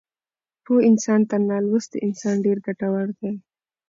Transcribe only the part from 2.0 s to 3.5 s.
انسان ډېر ګټور دی.